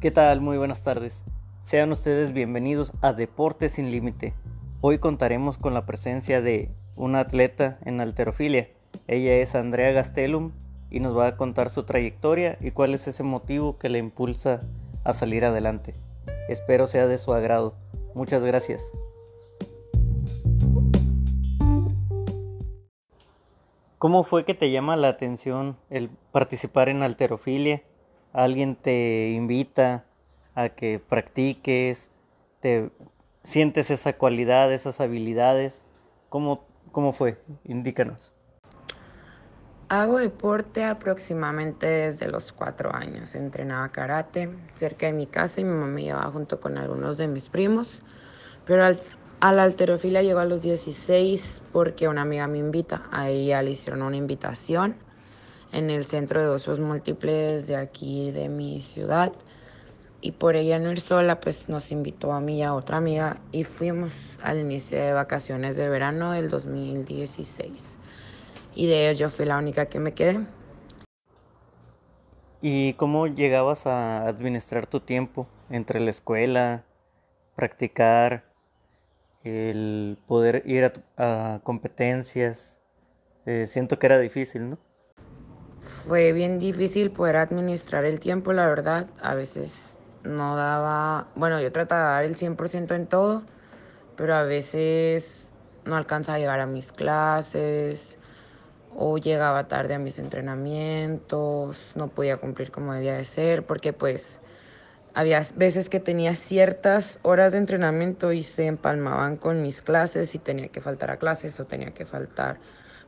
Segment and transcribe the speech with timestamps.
[0.00, 0.40] ¿Qué tal?
[0.40, 1.26] Muy buenas tardes.
[1.60, 4.32] Sean ustedes bienvenidos a Deportes sin Límite.
[4.80, 8.70] Hoy contaremos con la presencia de una atleta en alterofilia.
[9.08, 10.52] Ella es Andrea Gastelum
[10.88, 14.62] y nos va a contar su trayectoria y cuál es ese motivo que le impulsa
[15.04, 15.94] a salir adelante.
[16.48, 17.74] Espero sea de su agrado.
[18.14, 18.82] Muchas gracias.
[23.98, 27.82] ¿Cómo fue que te llama la atención el participar en alterofilia?
[28.32, 30.04] ¿Alguien te invita
[30.54, 32.10] a que practiques?
[32.60, 32.90] ¿Te
[33.44, 35.84] sientes esa cualidad, esas habilidades?
[36.28, 37.40] ¿Cómo, cómo fue?
[37.64, 38.32] Indícanos.
[39.88, 43.34] Hago deporte aproximadamente desde los cuatro años.
[43.34, 47.26] Entrenaba karate cerca de mi casa y mi mamá me llevaba junto con algunos de
[47.26, 48.02] mis primos.
[48.66, 49.00] Pero al
[49.40, 53.08] a la alterofilia llegó a los 16 porque una amiga me invita.
[53.10, 54.96] A ella le hicieron una invitación
[55.72, 59.32] en el centro de usos múltiples de aquí de mi ciudad.
[60.20, 63.38] Y por ella no ir sola, pues nos invitó a mí y a otra amiga
[63.52, 64.12] y fuimos
[64.42, 67.96] al inicio de vacaciones de verano del 2016.
[68.74, 70.40] Y de ellos yo fui la única que me quedé.
[72.60, 76.84] ¿Y cómo llegabas a administrar tu tiempo entre la escuela,
[77.56, 78.50] practicar
[79.44, 82.80] el poder ir a, competencias.
[83.46, 84.78] Eh, siento que era difícil, ¿no?
[85.82, 89.06] Fue bien difícil poder administrar el tiempo, la verdad.
[89.20, 93.42] A veces no daba, bueno, yo trataba de dar el 100% en todo,
[94.16, 95.52] pero a veces
[95.84, 98.18] no alcanzaba a llegar a mis clases
[98.96, 104.40] o llegaba tarde a mis entrenamientos, no podía cumplir como debía de ser, porque pues
[105.14, 110.38] había veces que tenía ciertas horas de entrenamiento y se empalmaban con mis clases y
[110.38, 112.58] tenía que faltar a clases o tenía que faltar.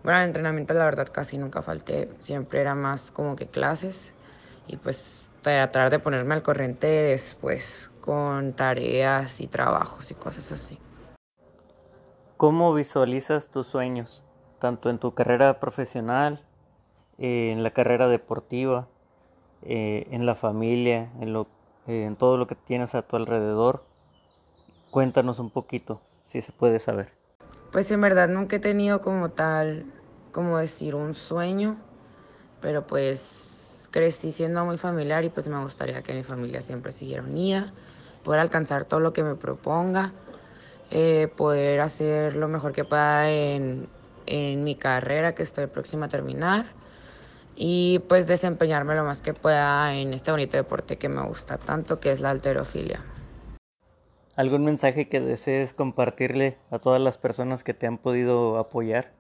[0.03, 4.13] Bueno, al entrenamiento la verdad casi nunca falté, siempre era más como que clases
[4.67, 10.79] y pues tratar de ponerme al corriente después con tareas y trabajos y cosas así.
[12.37, 14.25] ¿Cómo visualizas tus sueños,
[14.59, 16.45] tanto en tu carrera profesional,
[17.19, 18.89] en la carrera deportiva,
[19.63, 21.47] eh, en la familia, en lo
[21.87, 23.85] eh, en todo lo que tienes a tu alrededor.
[24.91, 27.13] Cuéntanos un poquito, si se puede saber.
[27.73, 29.87] Pues en verdad nunca he tenido como tal,
[30.33, 31.77] como decir, un sueño,
[32.61, 37.23] pero pues crecí siendo muy familiar y pues me gustaría que mi familia siempre siguiera
[37.23, 37.73] unida,
[38.25, 40.13] poder alcanzar todo lo que me proponga,
[40.91, 43.89] eh, poder hacer lo mejor que pueda en,
[44.27, 46.67] en mi carrera que estoy próxima a terminar
[47.55, 52.01] y pues desempeñarme lo más que pueda en este bonito deporte que me gusta tanto,
[52.01, 53.01] que es la alterofilia.
[54.35, 59.13] ¿Algún mensaje que desees compartirle a todas las personas que te han podido apoyar?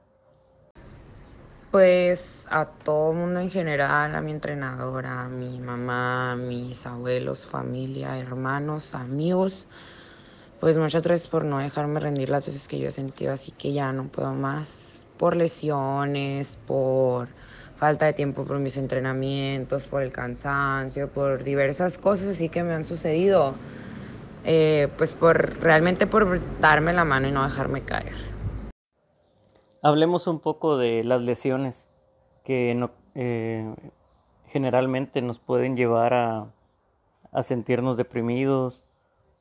[1.73, 6.85] Pues a todo el mundo en general, a mi entrenadora, a mi mamá, a mis
[6.87, 9.69] abuelos, familia, hermanos, amigos.
[10.61, 13.73] Pues muchas gracias por no dejarme rendir las veces que yo he sentido así que
[13.73, 15.07] ya no puedo más.
[15.17, 17.31] Por lesiones, por
[17.75, 22.75] falta de tiempo por mis entrenamientos, por el cansancio, por diversas cosas así que me
[22.75, 23.63] han sucedido.
[24.45, 28.32] Eh, pues por realmente por darme la mano y no dejarme caer.
[29.85, 31.89] Hablemos un poco de las lesiones
[32.45, 33.75] que no, eh,
[34.49, 36.47] generalmente nos pueden llevar a,
[37.33, 38.85] a sentirnos deprimidos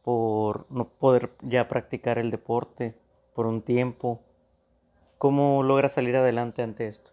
[0.04, 2.96] por no poder ya practicar el deporte
[3.36, 4.20] por un tiempo.
[5.20, 7.12] ¿Cómo logras salir adelante ante esto?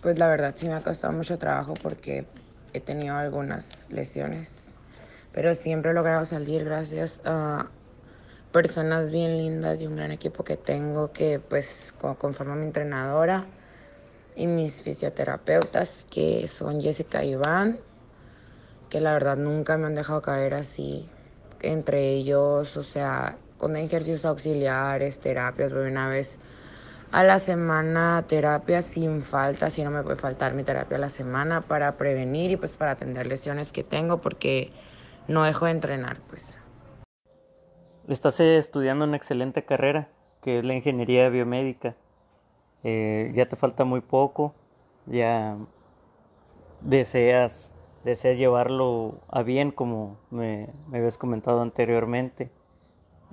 [0.00, 2.24] Pues la verdad sí me ha costado mucho trabajo porque
[2.72, 4.74] he tenido algunas lesiones,
[5.32, 7.66] pero siempre he logrado salir gracias a
[8.52, 13.46] personas bien lindas y un gran equipo que tengo que pues conforma mi entrenadora
[14.36, 17.78] y mis fisioterapeutas que son Jessica y Iván,
[18.88, 21.10] que la verdad nunca me han dejado caer así
[21.60, 26.38] entre ellos, o sea, con ejercicios auxiliares, terapias, voy una vez
[27.10, 31.08] a la semana terapia sin falta, si no me puede faltar mi terapia a la
[31.08, 34.70] semana para prevenir y pues para atender lesiones que tengo porque
[35.26, 36.58] no dejo de entrenar pues.
[38.08, 40.08] Estás estudiando una excelente carrera
[40.40, 41.94] que es la ingeniería biomédica.
[42.82, 44.54] Eh, ya te falta muy poco,
[45.04, 45.58] ya
[46.80, 47.70] deseas,
[48.04, 52.50] deseas llevarlo a bien como me, habías comentado anteriormente.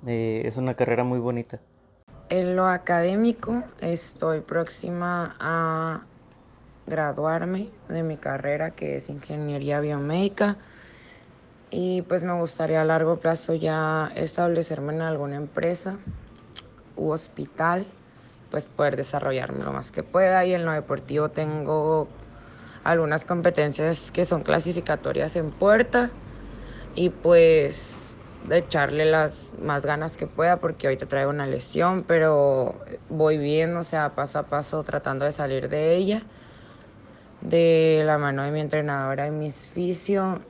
[0.06, 1.58] Eh, es una carrera muy bonita.
[2.28, 6.02] En lo académico estoy próxima a
[6.86, 10.58] graduarme de mi carrera que es ingeniería biomédica
[11.70, 15.98] y pues me gustaría a largo plazo ya establecerme en alguna empresa
[16.96, 17.86] u hospital
[18.50, 22.08] pues poder desarrollarme lo más que pueda y en lo deportivo tengo
[22.84, 26.10] algunas competencias que son clasificatorias en puerta
[26.94, 28.06] y pues
[28.48, 32.76] de echarle las más ganas que pueda porque ahorita traigo una lesión, pero
[33.08, 36.22] voy bien, o sea, paso a paso tratando de salir de ella.
[37.40, 40.40] De la mano de mi entrenadora y mi fisio.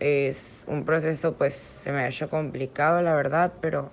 [0.00, 3.90] Es un proceso, pues se me ha hecho complicado, la verdad, pero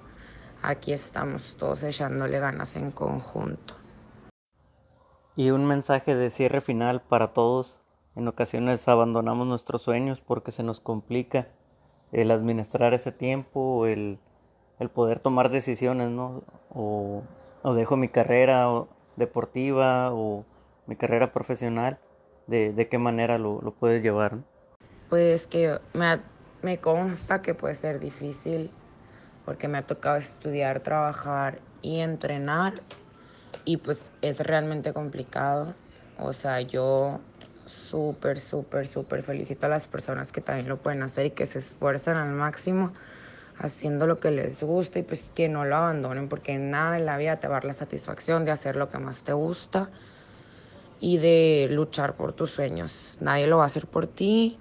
[0.62, 3.76] aquí estamos todos echándole ganas en conjunto.
[5.36, 7.80] Y un mensaje de cierre final para todos.
[8.16, 11.48] En ocasiones abandonamos nuestros sueños porque se nos complica
[12.12, 14.20] el administrar ese tiempo, el,
[14.80, 16.44] el poder tomar decisiones, ¿no?
[16.74, 17.24] O,
[17.64, 18.68] o dejo mi carrera
[19.16, 20.46] deportiva o
[20.88, 22.00] mi carrera profesional,
[22.48, 24.40] de, de qué manera lo, lo puedes llevar.
[25.14, 26.20] Pues que me,
[26.64, 28.72] me consta que puede ser difícil
[29.46, 32.82] porque me ha tocado estudiar, trabajar y entrenar
[33.64, 35.76] y pues es realmente complicado.
[36.18, 37.20] O sea, yo
[37.68, 41.60] súper, súper, súper felicito a las personas que también lo pueden hacer y que se
[41.60, 42.92] esfuerzan al máximo
[43.60, 47.18] haciendo lo que les gusta y pues que no lo abandonen porque nada en la
[47.18, 49.92] vida te va a dar la satisfacción de hacer lo que más te gusta
[51.00, 53.20] y de luchar por tus sueños.
[53.22, 54.58] Nadie lo va a hacer por ti,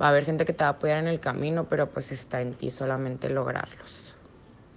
[0.00, 2.40] va a haber gente que te va a apoyar en el camino, pero pues está
[2.40, 4.09] en ti solamente lograrlos.